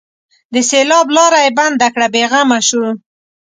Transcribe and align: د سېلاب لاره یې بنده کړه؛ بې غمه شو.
د 0.53 0.55
سېلاب 0.69 1.07
لاره 1.17 1.39
یې 1.45 1.49
بنده 1.59 1.87
کړه؛ 1.93 2.07
بې 2.13 2.23
غمه 2.31 2.59
شو. 2.67 2.85